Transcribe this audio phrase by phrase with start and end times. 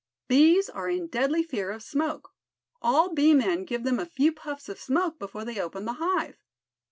[0.27, 2.31] Bees are in deadly fear of smoke.
[2.81, 6.39] All bee men give them a few puffs of smoke before they open the hive."